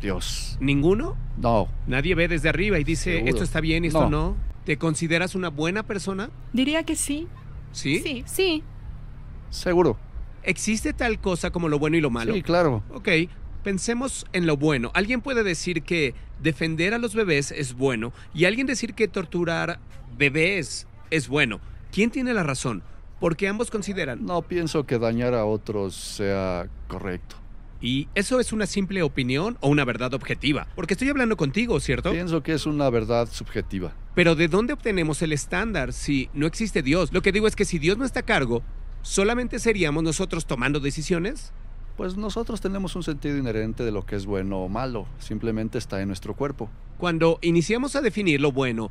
Dios. 0.00 0.56
¿Ninguno? 0.58 1.14
No, 1.36 1.68
Nadie 1.86 2.14
ve 2.14 2.28
desde 2.28 2.48
arriba 2.48 2.78
y 2.78 2.84
dice 2.84 3.12
Seguro. 3.12 3.28
esto 3.30 3.44
está 3.44 3.60
bien 3.60 3.84
y 3.84 3.88
esto 3.88 4.08
no. 4.08 4.10
No. 4.10 4.36
¿Te 4.64 4.78
consideras 4.78 5.34
una 5.34 5.50
buena 5.50 5.82
persona? 5.82 6.30
Diría 6.54 6.82
que 6.82 6.96
sí. 6.96 7.28
¿Sí? 7.72 8.00
Sí. 8.00 8.24
Sí, 8.26 8.62
seguro. 9.50 9.98
¿Existe 10.42 10.94
tal 10.94 11.18
cosa 11.20 11.50
como 11.50 11.68
lo 11.68 11.78
bueno 11.78 11.98
y 11.98 12.00
lo 12.00 12.08
malo? 12.08 12.32
Sí, 12.32 12.42
claro. 12.42 12.82
Ok, 12.94 13.08
pensemos 13.62 14.24
en 14.32 14.46
lo 14.46 14.56
bueno. 14.56 14.90
Alguien 14.94 15.20
puede 15.20 15.42
decir 15.44 15.82
que 15.82 16.14
defender 16.42 16.94
a 16.94 16.98
los 16.98 17.14
bebés 17.14 17.52
es 17.52 17.74
bueno 17.74 18.14
y 18.32 18.46
alguien 18.46 18.66
decir 18.66 18.94
que 18.94 19.08
torturar 19.08 19.78
bebés 20.16 20.86
es 21.10 21.28
bueno. 21.28 21.60
¿Quién 21.92 22.10
tiene 22.10 22.32
la 22.32 22.42
razón? 22.44 22.82
Porque 23.20 23.48
ambos 23.48 23.70
consideran. 23.70 24.24
No 24.24 24.42
pienso 24.42 24.84
que 24.84 24.98
dañar 24.98 25.34
a 25.34 25.44
otros 25.44 25.94
sea 25.94 26.68
correcto. 26.88 27.36
¿Y 27.80 28.08
eso 28.14 28.40
es 28.40 28.52
una 28.52 28.66
simple 28.66 29.02
opinión 29.02 29.58
o 29.60 29.68
una 29.68 29.84
verdad 29.84 30.14
objetiva? 30.14 30.66
Porque 30.74 30.94
estoy 30.94 31.08
hablando 31.08 31.36
contigo, 31.36 31.78
¿cierto? 31.80 32.10
Pienso 32.10 32.42
que 32.42 32.52
es 32.52 32.66
una 32.66 32.88
verdad 32.90 33.28
subjetiva. 33.30 33.92
Pero 34.14 34.34
¿de 34.34 34.48
dónde 34.48 34.72
obtenemos 34.72 35.20
el 35.22 35.32
estándar 35.32 35.92
si 35.92 36.30
no 36.32 36.46
existe 36.46 36.82
Dios? 36.82 37.12
Lo 37.12 37.22
que 37.22 37.32
digo 37.32 37.46
es 37.46 37.56
que 37.56 37.66
si 37.66 37.78
Dios 37.78 37.98
no 37.98 38.04
está 38.04 38.20
a 38.20 38.24
cargo, 38.24 38.62
¿solamente 39.02 39.58
seríamos 39.58 40.02
nosotros 40.02 40.46
tomando 40.46 40.80
decisiones? 40.80 41.52
Pues 41.96 42.16
nosotros 42.16 42.60
tenemos 42.60 42.96
un 42.96 43.02
sentido 43.02 43.38
inherente 43.38 43.82
de 43.84 43.92
lo 43.92 44.04
que 44.04 44.16
es 44.16 44.26
bueno 44.26 44.62
o 44.62 44.68
malo. 44.68 45.06
Simplemente 45.18 45.78
está 45.78 46.00
en 46.00 46.08
nuestro 46.08 46.34
cuerpo. 46.34 46.70
Cuando 46.98 47.38
iniciamos 47.42 47.94
a 47.94 48.02
definir 48.02 48.40
lo 48.40 48.52
bueno, 48.52 48.90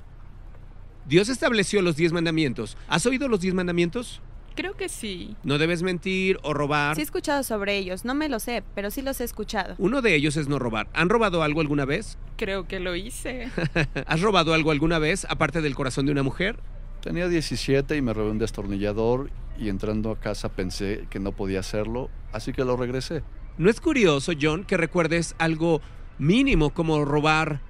Dios 1.06 1.30
estableció 1.30 1.82
los 1.82 1.96
diez 1.96 2.12
mandamientos. 2.12 2.78
¿Has 2.88 3.06
oído 3.06 3.28
los 3.28 3.40
diez 3.40 3.54
mandamientos? 3.54 4.22
Creo 4.56 4.76
que 4.76 4.90
sí. 4.90 5.36
No 5.44 5.58
debes 5.58 5.84
mentir 5.84 6.40
o 6.42 6.54
robar. 6.54 6.96
sí 6.96 7.02
he 7.02 7.04
escuchado 7.04 7.44
sobre 7.44 7.78
ellos. 7.78 8.06
No 8.06 8.16
me 8.16 8.30
lo 8.30 8.40
sé, 8.40 8.64
pero 8.74 8.90
sí 8.90 9.02
los 9.02 9.20
he 9.20 9.24
escuchado. 9.26 9.76
Uno 9.78 10.02
de 10.02 10.16
ellos 10.16 10.38
es 10.38 10.48
no 10.48 10.60
robar. 10.60 10.88
¿Han 10.94 11.10
robado 11.10 11.44
algo 11.44 11.62
alguna 11.62 11.86
vez? 11.86 12.18
Creo 12.38 12.68
que 12.68 12.80
lo 12.80 12.96
hice. 12.96 13.52
¿Has 14.08 14.22
robado 14.22 14.54
algo 14.54 14.72
alguna 14.72 14.98
vez 14.98 15.28
aparte 15.30 15.62
del 15.62 15.76
corazón 15.76 16.06
de 16.06 16.14
una 16.14 16.24
mujer? 16.24 16.58
Tenía 17.02 17.28
17 17.28 17.96
y 17.98 18.02
me 18.02 18.14
robé 18.14 18.32
un 18.32 18.40
destornillador 18.40 19.30
y 19.60 19.70
entrando 19.70 20.10
a 20.12 20.20
casa 20.20 20.50
pensé 20.50 21.06
que 21.10 21.20
no 21.20 21.34
podía 21.34 21.60
hacerlo, 21.60 22.10
así 22.32 22.52
que 22.52 22.66
lo 22.66 22.78
regresé. 22.78 23.24
¿No 23.58 23.70
es 23.70 23.80
curioso, 23.80 24.34
John, 24.42 24.64
que 24.64 24.76
recuerdes 24.78 25.36
algo 25.38 25.82
mínimo 26.18 26.72
como 26.72 27.06
robar 27.06 27.62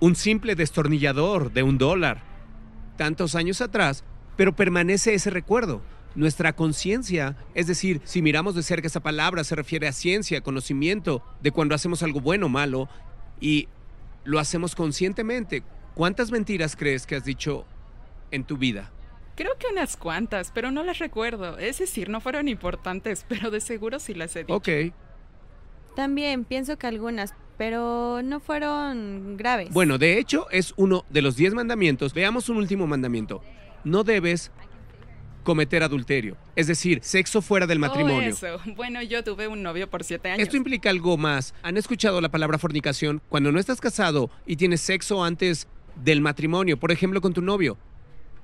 un 0.00 0.14
simple 0.14 0.54
destornillador 0.54 1.52
de 1.52 1.62
un 1.62 1.78
dólar. 1.78 2.22
Tantos 2.98 3.36
años 3.36 3.62
atrás, 3.62 4.04
pero 4.36 4.54
permanece 4.54 5.14
ese 5.14 5.30
recuerdo. 5.30 5.80
Nuestra 6.16 6.54
conciencia, 6.54 7.36
es 7.54 7.68
decir, 7.68 8.00
si 8.04 8.22
miramos 8.22 8.56
de 8.56 8.64
cerca 8.64 8.88
esa 8.88 9.00
palabra, 9.00 9.44
se 9.44 9.54
refiere 9.54 9.86
a 9.86 9.92
ciencia, 9.92 10.42
conocimiento 10.42 11.22
de 11.40 11.52
cuando 11.52 11.76
hacemos 11.76 12.02
algo 12.02 12.20
bueno 12.20 12.46
o 12.46 12.48
malo 12.48 12.88
y 13.40 13.68
lo 14.24 14.40
hacemos 14.40 14.74
conscientemente. 14.74 15.62
¿Cuántas 15.94 16.30
mentiras 16.32 16.74
crees 16.76 17.06
que 17.06 17.14
has 17.14 17.24
dicho 17.24 17.64
en 18.32 18.42
tu 18.42 18.56
vida? 18.56 18.90
Creo 19.36 19.56
que 19.58 19.68
unas 19.70 19.96
cuantas, 19.96 20.50
pero 20.52 20.72
no 20.72 20.82
las 20.82 20.98
recuerdo. 20.98 21.56
Es 21.58 21.78
decir, 21.78 22.08
no 22.08 22.20
fueron 22.20 22.48
importantes, 22.48 23.24
pero 23.28 23.52
de 23.52 23.60
seguro 23.60 24.00
sí 24.00 24.12
las 24.12 24.34
he 24.34 24.40
dicho. 24.40 24.54
Ok. 24.54 24.68
También 25.94 26.44
pienso 26.44 26.76
que 26.78 26.88
algunas, 26.88 27.34
pero 27.58 28.22
no 28.22 28.40
fueron 28.40 29.36
graves. 29.36 29.70
Bueno, 29.70 29.98
de 29.98 30.18
hecho 30.18 30.46
es 30.50 30.72
uno 30.76 31.04
de 31.10 31.20
los 31.20 31.36
diez 31.36 31.52
mandamientos. 31.52 32.14
Veamos 32.14 32.48
un 32.48 32.56
último 32.56 32.86
mandamiento. 32.86 33.42
No 33.84 34.04
debes 34.04 34.50
cometer 35.42 35.82
adulterio, 35.82 36.36
es 36.56 36.66
decir, 36.66 37.00
sexo 37.02 37.40
fuera 37.40 37.66
del 37.66 37.78
matrimonio. 37.78 38.28
Oh, 38.30 38.46
eso. 38.46 38.60
Bueno, 38.76 39.02
yo 39.02 39.24
tuve 39.24 39.48
un 39.48 39.62
novio 39.62 39.88
por 39.88 40.04
siete 40.04 40.30
años. 40.30 40.42
Esto 40.42 40.56
implica 40.56 40.90
algo 40.90 41.16
más. 41.16 41.54
¿Han 41.62 41.76
escuchado 41.76 42.20
la 42.20 42.28
palabra 42.28 42.58
fornicación? 42.58 43.22
Cuando 43.28 43.50
no 43.50 43.58
estás 43.58 43.80
casado 43.80 44.30
y 44.46 44.56
tienes 44.56 44.80
sexo 44.80 45.24
antes 45.24 45.66
del 45.96 46.20
matrimonio, 46.20 46.78
por 46.78 46.92
ejemplo, 46.92 47.20
con 47.20 47.32
tu 47.32 47.42
novio. 47.42 47.76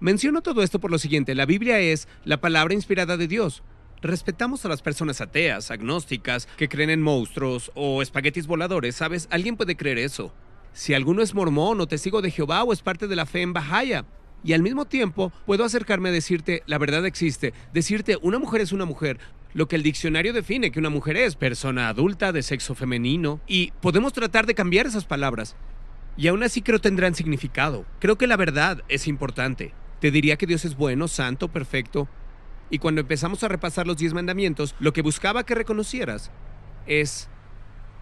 Menciono 0.00 0.40
todo 0.40 0.62
esto 0.62 0.80
por 0.80 0.90
lo 0.90 0.98
siguiente, 0.98 1.34
la 1.34 1.46
Biblia 1.46 1.78
es 1.78 2.08
la 2.24 2.40
palabra 2.40 2.74
inspirada 2.74 3.16
de 3.16 3.28
Dios. 3.28 3.62
Respetamos 4.04 4.62
a 4.66 4.68
las 4.68 4.82
personas 4.82 5.22
ateas, 5.22 5.70
agnósticas, 5.70 6.46
que 6.58 6.68
creen 6.68 6.90
en 6.90 7.00
monstruos 7.00 7.72
o 7.74 8.02
espaguetis 8.02 8.46
voladores, 8.46 8.96
¿sabes? 8.96 9.26
Alguien 9.30 9.56
puede 9.56 9.76
creer 9.76 9.96
eso. 9.96 10.30
Si 10.74 10.92
alguno 10.92 11.22
es 11.22 11.32
mormón 11.32 11.80
o 11.80 11.86
testigo 11.86 12.20
de 12.20 12.30
Jehová 12.30 12.64
o 12.64 12.74
es 12.74 12.82
parte 12.82 13.06
de 13.06 13.16
la 13.16 13.24
fe 13.24 13.40
en 13.40 13.54
Bahaya. 13.54 14.04
Y 14.44 14.52
al 14.52 14.60
mismo 14.60 14.84
tiempo 14.84 15.32
puedo 15.46 15.64
acercarme 15.64 16.10
a 16.10 16.12
decirte, 16.12 16.62
la 16.66 16.76
verdad 16.76 17.06
existe, 17.06 17.54
decirte, 17.72 18.18
una 18.20 18.38
mujer 18.38 18.60
es 18.60 18.72
una 18.72 18.84
mujer, 18.84 19.18
lo 19.54 19.68
que 19.68 19.76
el 19.76 19.82
diccionario 19.82 20.34
define 20.34 20.70
que 20.70 20.80
una 20.80 20.90
mujer 20.90 21.16
es, 21.16 21.34
persona 21.34 21.88
adulta 21.88 22.30
de 22.30 22.42
sexo 22.42 22.74
femenino, 22.74 23.40
y 23.46 23.72
podemos 23.80 24.12
tratar 24.12 24.44
de 24.44 24.54
cambiar 24.54 24.84
esas 24.84 25.06
palabras. 25.06 25.56
Y 26.18 26.28
aún 26.28 26.42
así 26.42 26.60
creo 26.60 26.78
tendrán 26.78 27.14
significado. 27.14 27.86
Creo 28.00 28.18
que 28.18 28.26
la 28.26 28.36
verdad 28.36 28.82
es 28.90 29.08
importante. 29.08 29.72
Te 29.98 30.10
diría 30.10 30.36
que 30.36 30.46
Dios 30.46 30.66
es 30.66 30.76
bueno, 30.76 31.08
santo, 31.08 31.48
perfecto. 31.48 32.06
Y 32.70 32.78
cuando 32.78 33.00
empezamos 33.00 33.44
a 33.44 33.48
repasar 33.48 33.86
los 33.86 33.96
diez 33.96 34.14
mandamientos, 34.14 34.74
lo 34.80 34.92
que 34.92 35.02
buscaba 35.02 35.44
que 35.44 35.54
reconocieras 35.54 36.30
es 36.86 37.28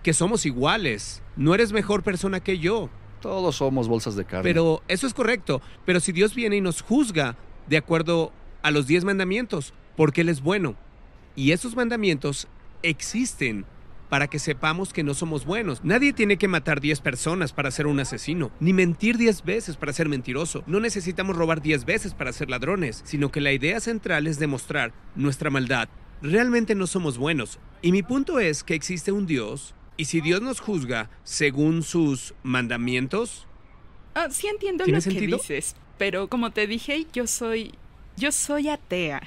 que 0.02 0.12
somos 0.12 0.46
iguales. 0.46 1.22
No 1.36 1.54
eres 1.54 1.72
mejor 1.72 2.02
persona 2.02 2.40
que 2.40 2.58
yo. 2.58 2.90
Todos 3.20 3.56
somos 3.56 3.88
bolsas 3.88 4.16
de 4.16 4.24
carne. 4.24 4.42
Pero 4.42 4.82
eso 4.88 5.06
es 5.06 5.14
correcto. 5.14 5.62
Pero 5.84 6.00
si 6.00 6.12
Dios 6.12 6.34
viene 6.34 6.56
y 6.56 6.60
nos 6.60 6.82
juzga 6.82 7.36
de 7.68 7.76
acuerdo 7.76 8.32
a 8.62 8.70
los 8.70 8.86
diez 8.86 9.04
mandamientos, 9.04 9.74
porque 9.96 10.22
Él 10.22 10.28
es 10.28 10.40
bueno. 10.40 10.76
Y 11.36 11.52
esos 11.52 11.76
mandamientos 11.76 12.48
existen 12.82 13.64
para 14.12 14.26
que 14.26 14.38
sepamos 14.38 14.92
que 14.92 15.02
no 15.02 15.14
somos 15.14 15.46
buenos. 15.46 15.82
Nadie 15.82 16.12
tiene 16.12 16.36
que 16.36 16.46
matar 16.46 16.82
10 16.82 17.00
personas 17.00 17.54
para 17.54 17.70
ser 17.70 17.86
un 17.86 17.98
asesino, 17.98 18.50
ni 18.60 18.74
mentir 18.74 19.16
10 19.16 19.42
veces 19.42 19.78
para 19.78 19.94
ser 19.94 20.10
mentiroso. 20.10 20.62
No 20.66 20.80
necesitamos 20.80 21.34
robar 21.34 21.62
10 21.62 21.86
veces 21.86 22.12
para 22.12 22.30
ser 22.34 22.50
ladrones, 22.50 23.00
sino 23.06 23.32
que 23.32 23.40
la 23.40 23.52
idea 23.52 23.80
central 23.80 24.26
es 24.26 24.38
demostrar 24.38 24.92
nuestra 25.16 25.48
maldad. 25.48 25.88
Realmente 26.20 26.74
no 26.74 26.86
somos 26.86 27.16
buenos. 27.16 27.58
Y 27.80 27.90
mi 27.90 28.02
punto 28.02 28.38
es 28.38 28.62
que 28.64 28.74
existe 28.74 29.12
un 29.12 29.24
Dios, 29.24 29.74
y 29.96 30.04
si 30.04 30.20
Dios 30.20 30.42
nos 30.42 30.60
juzga 30.60 31.08
según 31.24 31.82
sus 31.82 32.34
mandamientos, 32.42 33.46
Ah, 34.12 34.28
sí 34.30 34.46
entiendo 34.46 34.84
¿Tiene 34.84 34.98
lo 34.98 35.00
sentido? 35.00 35.38
que 35.38 35.54
dices, 35.54 35.74
pero 35.96 36.28
como 36.28 36.50
te 36.50 36.66
dije, 36.66 37.06
yo 37.14 37.26
soy 37.26 37.72
yo 38.18 38.30
soy 38.30 38.68
atea. 38.68 39.22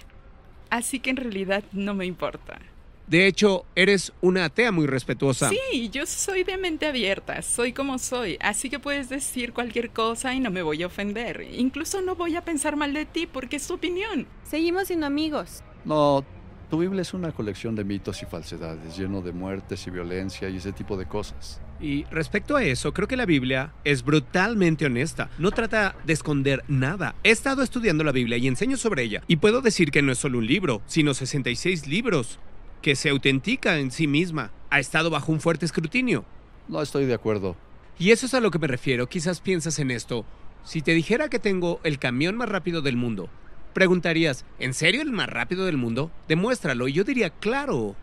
Así 0.69 0.99
que 0.99 1.09
en 1.09 1.17
realidad 1.17 1.63
no 1.71 1.95
me 1.95 2.05
importa. 2.05 2.59
De 3.07 3.27
hecho, 3.27 3.65
eres 3.75 4.13
una 4.21 4.45
atea 4.45 4.71
muy 4.71 4.87
respetuosa. 4.87 5.49
Sí, 5.49 5.89
yo 5.89 6.07
soy 6.07 6.43
de 6.43 6.57
mente 6.57 6.87
abierta, 6.87 7.41
soy 7.43 7.71
como 7.71 7.99
soy, 7.99 8.37
así 8.41 8.69
que 8.69 8.79
puedes 8.79 9.09
decir 9.09 9.53
cualquier 9.53 9.91
cosa 9.91 10.33
y 10.33 10.39
no 10.39 10.49
me 10.49 10.63
voy 10.63 10.81
a 10.81 10.87
ofender. 10.87 11.47
Incluso 11.51 12.01
no 12.01 12.15
voy 12.15 12.35
a 12.35 12.43
pensar 12.43 12.75
mal 12.75 12.93
de 12.93 13.05
ti 13.05 13.27
porque 13.27 13.57
es 13.57 13.67
tu 13.67 13.75
opinión. 13.75 14.25
Seguimos 14.43 14.87
siendo 14.87 15.05
amigos. 15.05 15.61
No, 15.83 16.25
tu 16.71 16.79
Biblia 16.79 17.03
es 17.03 17.13
una 17.13 17.31
colección 17.31 17.75
de 17.75 17.83
mitos 17.83 18.23
y 18.23 18.25
falsedades, 18.25 18.97
lleno 18.97 19.21
de 19.21 19.33
muertes 19.33 19.85
y 19.85 19.91
violencia 19.91 20.49
y 20.49 20.57
ese 20.57 20.71
tipo 20.71 20.97
de 20.97 21.05
cosas. 21.05 21.61
Y 21.79 22.05
respecto 22.05 22.55
a 22.55 22.63
eso, 22.63 22.91
creo 22.91 23.07
que 23.07 23.17
la 23.17 23.27
Biblia 23.27 23.73
es 23.83 24.03
brutalmente 24.03 24.87
honesta. 24.87 25.29
No 25.37 25.51
trata 25.51 25.95
de 26.05 26.13
esconder 26.13 26.63
nada. 26.67 27.13
He 27.23 27.29
estado 27.29 27.61
estudiando 27.61 28.03
la 28.03 28.11
Biblia 28.11 28.37
y 28.37 28.47
enseño 28.47 28.77
sobre 28.77 29.03
ella. 29.03 29.21
Y 29.27 29.35
puedo 29.35 29.61
decir 29.61 29.91
que 29.91 30.01
no 30.01 30.11
es 30.11 30.17
solo 30.17 30.39
un 30.39 30.47
libro, 30.47 30.81
sino 30.87 31.13
66 31.13 31.85
libros 31.85 32.39
que 32.85 32.95
se 32.95 33.09
autentica 33.09 33.79
en 33.79 33.89
sí 33.89 34.05
misma. 34.05 34.51
Ha 34.69 34.79
estado 34.79 35.09
bajo 35.09 35.31
un 35.31 35.41
fuerte 35.41 35.65
escrutinio. 35.65 36.23
No 36.67 36.83
estoy 36.83 37.07
de 37.07 37.15
acuerdo. 37.15 37.55
Y 37.97 38.11
eso 38.11 38.27
es 38.27 38.35
a 38.35 38.39
lo 38.39 38.51
que 38.51 38.59
me 38.59 38.67
refiero. 38.67 39.09
Quizás 39.09 39.41
piensas 39.41 39.79
en 39.79 39.89
esto. 39.89 40.23
Si 40.63 40.83
te 40.83 40.93
dijera 40.93 41.27
que 41.27 41.39
tengo 41.39 41.79
el 41.83 41.97
camión 41.97 42.37
más 42.37 42.47
rápido 42.47 42.83
del 42.83 42.95
mundo, 42.95 43.27
preguntarías, 43.73 44.45
¿en 44.59 44.75
serio 44.75 45.01
el 45.01 45.11
más 45.11 45.27
rápido 45.29 45.65
del 45.65 45.77
mundo? 45.77 46.11
Demuéstralo. 46.27 46.87
Y 46.87 46.93
yo 46.93 47.03
diría, 47.03 47.31
claro. 47.31 47.95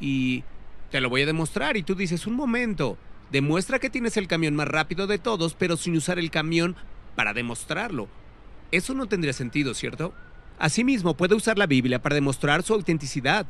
Y 0.00 0.44
te 0.90 1.00
lo 1.00 1.08
voy 1.08 1.22
a 1.22 1.26
demostrar. 1.26 1.78
Y 1.78 1.82
tú 1.82 1.94
dices, 1.94 2.26
un 2.26 2.34
momento. 2.34 2.98
Demuestra 3.32 3.78
que 3.78 3.88
tienes 3.88 4.18
el 4.18 4.28
camión 4.28 4.54
más 4.54 4.68
rápido 4.68 5.06
de 5.06 5.16
todos, 5.16 5.54
pero 5.54 5.78
sin 5.78 5.96
usar 5.96 6.18
el 6.18 6.30
camión 6.30 6.76
para 7.14 7.32
demostrarlo. 7.32 8.06
Eso 8.70 8.92
no 8.92 9.06
tendría 9.06 9.32
sentido, 9.32 9.72
¿cierto? 9.72 10.12
Asimismo, 10.58 11.16
puede 11.16 11.34
usar 11.34 11.56
la 11.56 11.66
Biblia 11.66 12.02
para 12.02 12.16
demostrar 12.16 12.62
su 12.62 12.74
autenticidad, 12.74 13.46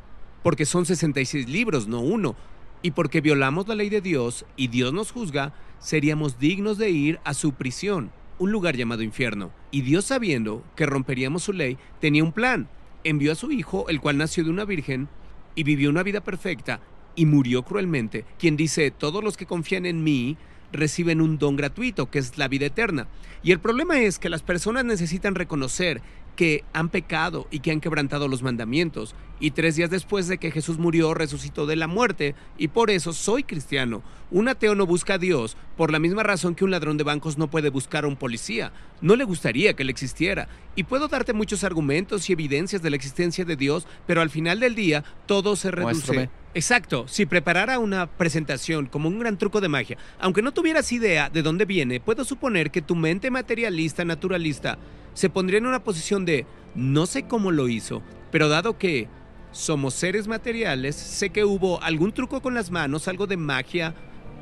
porque 0.46 0.64
son 0.64 0.86
66 0.86 1.48
libros, 1.48 1.88
no 1.88 1.98
uno. 1.98 2.36
Y 2.80 2.92
porque 2.92 3.20
violamos 3.20 3.66
la 3.66 3.74
ley 3.74 3.88
de 3.88 4.00
Dios 4.00 4.46
y 4.54 4.68
Dios 4.68 4.92
nos 4.92 5.10
juzga, 5.10 5.52
seríamos 5.80 6.38
dignos 6.38 6.78
de 6.78 6.88
ir 6.88 7.18
a 7.24 7.34
su 7.34 7.54
prisión, 7.54 8.12
un 8.38 8.52
lugar 8.52 8.76
llamado 8.76 9.02
infierno. 9.02 9.50
Y 9.72 9.80
Dios 9.80 10.04
sabiendo 10.04 10.62
que 10.76 10.86
romperíamos 10.86 11.42
su 11.42 11.52
ley, 11.52 11.78
tenía 12.00 12.22
un 12.22 12.30
plan. 12.30 12.68
Envió 13.02 13.32
a 13.32 13.34
su 13.34 13.50
Hijo, 13.50 13.88
el 13.88 14.00
cual 14.00 14.18
nació 14.18 14.44
de 14.44 14.50
una 14.50 14.64
virgen, 14.64 15.08
y 15.56 15.64
vivió 15.64 15.90
una 15.90 16.04
vida 16.04 16.20
perfecta, 16.20 16.78
y 17.16 17.26
murió 17.26 17.64
cruelmente, 17.64 18.24
quien 18.38 18.56
dice, 18.56 18.92
todos 18.92 19.24
los 19.24 19.36
que 19.36 19.46
confían 19.46 19.84
en 19.84 20.04
mí 20.04 20.36
reciben 20.72 21.20
un 21.20 21.38
don 21.38 21.56
gratuito, 21.56 22.10
que 22.10 22.18
es 22.18 22.38
la 22.38 22.48
vida 22.48 22.66
eterna. 22.66 23.08
Y 23.42 23.52
el 23.52 23.60
problema 23.60 24.00
es 24.00 24.18
que 24.18 24.28
las 24.28 24.42
personas 24.42 24.84
necesitan 24.84 25.34
reconocer 25.34 26.02
que 26.36 26.64
han 26.72 26.90
pecado 26.90 27.48
y 27.50 27.60
que 27.60 27.72
han 27.72 27.80
quebrantado 27.80 28.28
los 28.28 28.42
mandamientos. 28.42 29.14
Y 29.40 29.50
tres 29.50 29.76
días 29.76 29.90
después 29.90 30.28
de 30.28 30.38
que 30.38 30.50
Jesús 30.50 30.78
murió, 30.78 31.14
resucitó 31.14 31.66
de 31.66 31.76
la 31.76 31.88
muerte. 31.88 32.34
Y 32.56 32.68
por 32.68 32.90
eso 32.90 33.12
soy 33.12 33.42
cristiano. 33.42 34.02
Un 34.30 34.48
ateo 34.48 34.74
no 34.74 34.86
busca 34.86 35.14
a 35.14 35.18
Dios 35.18 35.56
por 35.76 35.90
la 35.90 35.98
misma 35.98 36.22
razón 36.22 36.54
que 36.54 36.64
un 36.64 36.70
ladrón 36.70 36.96
de 36.96 37.04
bancos 37.04 37.38
no 37.38 37.48
puede 37.48 37.70
buscar 37.70 38.04
a 38.04 38.08
un 38.08 38.16
policía. 38.16 38.72
No 39.00 39.16
le 39.16 39.24
gustaría 39.24 39.74
que 39.74 39.82
él 39.82 39.90
existiera. 39.90 40.48
Y 40.74 40.84
puedo 40.84 41.08
darte 41.08 41.32
muchos 41.32 41.64
argumentos 41.64 42.28
y 42.28 42.32
evidencias 42.32 42.82
de 42.82 42.90
la 42.90 42.96
existencia 42.96 43.44
de 43.44 43.56
Dios, 43.56 43.86
pero 44.06 44.20
al 44.20 44.30
final 44.30 44.60
del 44.60 44.74
día 44.74 45.04
todo 45.26 45.56
se 45.56 45.70
reduce. 45.70 45.94
Muéstrame. 45.94 46.30
Exacto, 46.56 47.06
si 47.06 47.26
preparara 47.26 47.78
una 47.78 48.06
presentación 48.06 48.86
como 48.86 49.10
un 49.10 49.18
gran 49.18 49.36
truco 49.36 49.60
de 49.60 49.68
magia, 49.68 49.98
aunque 50.18 50.40
no 50.40 50.54
tuvieras 50.54 50.90
idea 50.90 51.28
de 51.28 51.42
dónde 51.42 51.66
viene, 51.66 52.00
puedo 52.00 52.24
suponer 52.24 52.70
que 52.70 52.80
tu 52.80 52.96
mente 52.96 53.30
materialista, 53.30 54.06
naturalista, 54.06 54.78
se 55.12 55.28
pondría 55.28 55.58
en 55.58 55.66
una 55.66 55.84
posición 55.84 56.24
de 56.24 56.46
no 56.74 57.04
sé 57.04 57.24
cómo 57.24 57.50
lo 57.50 57.68
hizo, 57.68 58.00
pero 58.32 58.48
dado 58.48 58.78
que 58.78 59.06
somos 59.52 59.92
seres 59.92 60.28
materiales, 60.28 60.96
sé 60.96 61.28
que 61.28 61.44
hubo 61.44 61.82
algún 61.82 62.12
truco 62.12 62.40
con 62.40 62.54
las 62.54 62.70
manos, 62.70 63.06
algo 63.06 63.26
de 63.26 63.36
magia, 63.36 63.94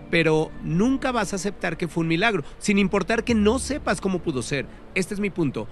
pero 0.08 0.52
nunca 0.62 1.10
vas 1.10 1.32
a 1.32 1.36
aceptar 1.36 1.76
que 1.76 1.88
fue 1.88 2.02
un 2.02 2.08
milagro, 2.08 2.44
sin 2.58 2.78
importar 2.78 3.24
que 3.24 3.34
no 3.34 3.58
sepas 3.58 4.00
cómo 4.00 4.20
pudo 4.20 4.42
ser. 4.42 4.66
Este 4.94 5.14
es 5.14 5.20
mi 5.20 5.30
punto. 5.30 5.66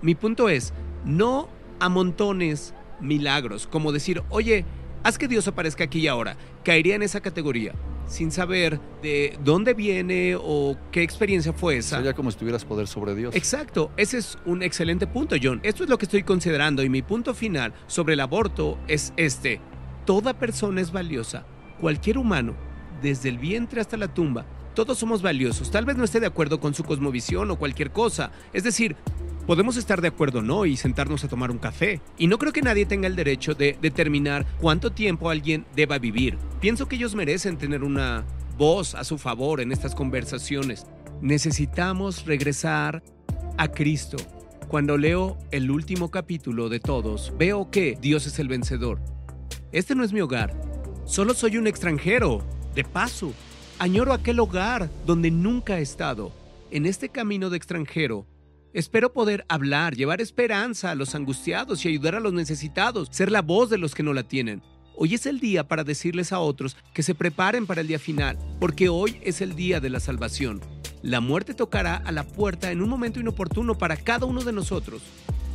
Mi 0.00 0.14
punto 0.14 0.48
es, 0.48 0.72
no 1.04 1.50
amontones 1.80 2.72
milagros, 2.98 3.66
como 3.66 3.92
decir, 3.92 4.22
oye, 4.30 4.64
haz 5.02 5.18
que 5.18 5.28
Dios 5.28 5.46
aparezca 5.48 5.84
aquí 5.84 6.00
y 6.00 6.08
ahora. 6.08 6.36
Caería 6.64 6.94
en 6.94 7.02
esa 7.02 7.20
categoría, 7.20 7.72
sin 8.06 8.30
saber 8.30 8.80
de 9.02 9.38
dónde 9.44 9.74
viene 9.74 10.36
o 10.38 10.76
qué 10.90 11.02
experiencia 11.02 11.52
fue 11.52 11.78
esa. 11.78 11.96
Sería 11.96 12.14
como 12.14 12.30
si 12.30 12.38
tuvieras 12.38 12.64
poder 12.64 12.86
sobre 12.86 13.14
Dios. 13.14 13.34
Exacto, 13.34 13.90
ese 13.96 14.18
es 14.18 14.38
un 14.44 14.62
excelente 14.62 15.06
punto, 15.06 15.36
John. 15.42 15.60
Esto 15.62 15.84
es 15.84 15.90
lo 15.90 15.98
que 15.98 16.04
estoy 16.04 16.22
considerando 16.22 16.82
y 16.82 16.88
mi 16.88 17.02
punto 17.02 17.34
final 17.34 17.72
sobre 17.86 18.14
el 18.14 18.20
aborto 18.20 18.78
es 18.88 19.12
este. 19.16 19.60
Toda 20.04 20.34
persona 20.34 20.80
es 20.80 20.92
valiosa, 20.92 21.46
cualquier 21.80 22.18
humano, 22.18 22.54
desde 23.00 23.28
el 23.28 23.38
vientre 23.38 23.80
hasta 23.80 23.96
la 23.96 24.12
tumba. 24.12 24.46
Todos 24.74 24.98
somos 24.98 25.20
valiosos. 25.20 25.70
Tal 25.70 25.84
vez 25.84 25.96
no 25.96 26.04
esté 26.04 26.18
de 26.18 26.26
acuerdo 26.26 26.58
con 26.58 26.72
su 26.72 26.82
cosmovisión 26.82 27.50
o 27.50 27.56
cualquier 27.58 27.90
cosa. 27.90 28.32
Es 28.54 28.64
decir, 28.64 28.96
podemos 29.46 29.76
estar 29.76 30.00
de 30.00 30.08
acuerdo 30.08 30.40
o 30.40 30.42
no 30.42 30.66
y 30.66 30.76
sentarnos 30.76 31.24
a 31.24 31.28
tomar 31.28 31.50
un 31.50 31.58
café. 31.58 32.00
Y 32.18 32.26
no 32.26 32.38
creo 32.38 32.52
que 32.52 32.62
nadie 32.62 32.86
tenga 32.86 33.06
el 33.06 33.16
derecho 33.16 33.54
de 33.54 33.76
determinar 33.80 34.46
cuánto 34.60 34.92
tiempo 34.92 35.30
alguien 35.30 35.66
deba 35.74 35.98
vivir. 35.98 36.38
Pienso 36.60 36.88
que 36.88 36.96
ellos 36.96 37.14
merecen 37.14 37.58
tener 37.58 37.82
una 37.82 38.24
voz 38.56 38.94
a 38.94 39.04
su 39.04 39.18
favor 39.18 39.60
en 39.60 39.72
estas 39.72 39.94
conversaciones. 39.94 40.86
necesitamos 41.20 42.26
regresar 42.26 43.02
a 43.56 43.68
Cristo. 43.68 44.16
Cuando 44.68 44.96
leo 44.96 45.38
el 45.50 45.70
último 45.70 46.10
capítulo 46.10 46.68
de 46.68 46.80
todos, 46.80 47.32
veo 47.38 47.70
que 47.70 47.96
Dios 48.00 48.26
es 48.26 48.38
el 48.38 48.48
vencedor. 48.48 49.00
Este 49.70 49.94
no 49.94 50.02
es 50.02 50.12
mi 50.12 50.20
hogar. 50.20 50.52
Solo 51.04 51.34
soy 51.34 51.58
un 51.58 51.66
extranjero, 51.66 52.42
de 52.74 52.84
paso. 52.84 53.32
Añoro 53.78 54.12
aquel 54.12 54.40
hogar 54.40 54.90
donde 55.06 55.30
nunca 55.30 55.78
he 55.78 55.82
estado. 55.82 56.32
En 56.70 56.86
este 56.86 57.08
camino 57.08 57.50
de 57.50 57.56
extranjero, 57.56 58.26
espero 58.72 59.12
poder 59.12 59.44
hablar, 59.48 59.94
llevar 59.96 60.20
esperanza 60.20 60.90
a 60.90 60.94
los 60.94 61.14
angustiados 61.14 61.84
y 61.84 61.88
ayudar 61.88 62.14
a 62.14 62.20
los 62.20 62.32
necesitados, 62.32 63.08
ser 63.10 63.30
la 63.30 63.42
voz 63.42 63.70
de 63.70 63.78
los 63.78 63.94
que 63.94 64.02
no 64.02 64.12
la 64.12 64.22
tienen. 64.22 64.62
Hoy 64.96 65.14
es 65.14 65.26
el 65.26 65.40
día 65.40 65.66
para 65.66 65.84
decirles 65.84 66.32
a 66.32 66.40
otros 66.40 66.76
que 66.92 67.02
se 67.02 67.14
preparen 67.14 67.66
para 67.66 67.80
el 67.80 67.88
día 67.88 67.98
final, 67.98 68.38
porque 68.60 68.88
hoy 68.88 69.18
es 69.22 69.40
el 69.40 69.56
día 69.56 69.80
de 69.80 69.90
la 69.90 70.00
salvación. 70.00 70.60
La 71.02 71.20
muerte 71.20 71.54
tocará 71.54 71.96
a 71.96 72.12
la 72.12 72.24
puerta 72.24 72.70
en 72.70 72.82
un 72.82 72.88
momento 72.88 73.18
inoportuno 73.18 73.76
para 73.76 73.96
cada 73.96 74.26
uno 74.26 74.42
de 74.42 74.52
nosotros. 74.52 75.02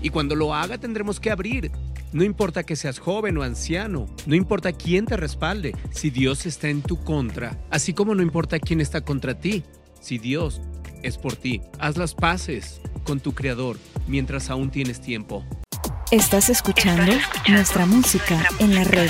Y 0.01 0.09
cuando 0.09 0.35
lo 0.35 0.53
haga 0.53 0.77
tendremos 0.77 1.19
que 1.19 1.31
abrir. 1.31 1.71
No 2.13 2.23
importa 2.23 2.63
que 2.63 2.75
seas 2.75 2.99
joven 2.99 3.37
o 3.37 3.43
anciano, 3.43 4.07
no 4.25 4.35
importa 4.35 4.71
quién 4.71 5.05
te 5.05 5.17
respalde, 5.17 5.75
si 5.91 6.09
Dios 6.09 6.45
está 6.45 6.69
en 6.69 6.81
tu 6.81 7.03
contra, 7.03 7.57
así 7.69 7.93
como 7.93 8.15
no 8.15 8.23
importa 8.23 8.59
quién 8.59 8.79
está 8.79 9.01
contra 9.01 9.39
ti, 9.39 9.63
si 9.99 10.17
Dios 10.17 10.61
es 11.07 11.17
por 11.17 11.35
ti, 11.35 11.61
haz 11.79 11.97
las 11.97 12.13
paces 12.13 12.81
con 13.05 13.19
tu 13.19 13.33
Creador 13.33 13.77
mientras 14.07 14.49
aún 14.49 14.69
tienes 14.69 14.99
tiempo. 15.01 15.45
Estás 16.11 16.49
escuchando, 16.49 17.13
nuestra 17.47 17.85
música 17.85 18.45
en 18.59 18.75
la 18.75 18.83
red. 18.83 19.09